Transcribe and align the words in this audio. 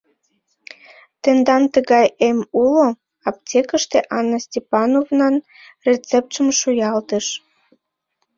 —Тендан 1.21 1.63
тыгай 1.73 2.07
эм 2.27 2.39
уло?— 2.63 2.87
аптекыште 3.29 3.97
Анна 4.17 4.39
Степановнан 4.45 5.35
рецептшым 5.87 6.47
шуялтыш. 6.59 7.25